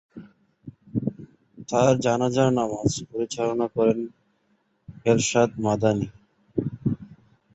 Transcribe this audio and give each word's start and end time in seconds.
তাঁর 1.69 1.93
জানাজার 2.05 2.49
নামাজ 2.59 2.91
পরিচালনা 3.09 3.67
করেন 3.75 3.99
আরশাদ 5.05 5.49
মাদানী। 5.63 6.07